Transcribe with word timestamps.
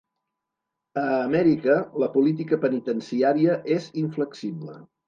A 1.01 1.03
Amèrica, 1.17 1.77
la 2.05 2.09
política 2.17 2.61
penitenciària 2.67 3.63
és 3.79 3.93
inflexible. 4.07 4.85